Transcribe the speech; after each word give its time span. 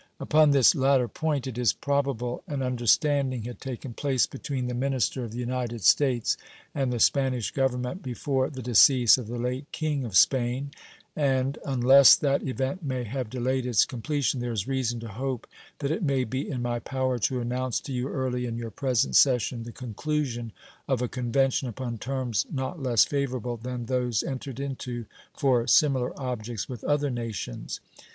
Upon 0.19 0.49
this 0.49 0.73
latter 0.73 1.07
point 1.07 1.45
it 1.45 1.59
is 1.59 1.73
probable 1.73 2.41
an 2.47 2.63
understanding 2.63 3.43
had 3.43 3.61
taken 3.61 3.93
place 3.93 4.25
between 4.25 4.65
the 4.65 4.73
minister 4.73 5.23
of 5.23 5.31
the 5.31 5.37
United 5.37 5.83
States 5.83 6.37
and 6.73 6.91
the 6.91 6.99
Spanish 6.99 7.51
Government 7.51 8.01
before 8.01 8.49
the 8.49 8.63
decease 8.63 9.19
of 9.19 9.27
the 9.27 9.37
late 9.37 9.71
King 9.71 10.03
of 10.03 10.17
Spain; 10.17 10.71
and, 11.15 11.59
unless 11.67 12.15
that 12.15 12.41
event 12.41 12.81
may 12.83 13.03
have 13.03 13.29
delayed 13.29 13.67
its 13.67 13.85
completion, 13.85 14.39
there 14.39 14.51
is 14.51 14.67
reason 14.67 14.99
to 15.01 15.07
hope 15.07 15.45
that 15.77 15.91
it 15.91 16.01
may 16.01 16.23
be 16.23 16.49
in 16.49 16.63
my 16.63 16.79
power 16.79 17.19
to 17.19 17.39
announce 17.39 17.79
to 17.81 17.93
you 17.93 18.07
early 18.07 18.47
in 18.47 18.57
your 18.57 18.71
present 18.71 19.15
session 19.15 19.61
the 19.61 19.71
conclusion 19.71 20.51
of 20.87 21.03
a 21.03 21.07
convention 21.07 21.67
upon 21.67 21.99
terms 21.99 22.47
not 22.51 22.81
less 22.81 23.05
favorable 23.05 23.55
than 23.55 23.85
those 23.85 24.23
entered 24.23 24.59
into 24.59 25.05
for 25.37 25.67
similar 25.67 26.11
objects 26.19 26.67
with 26.67 26.83
other 26.85 27.11
nations. 27.11 27.79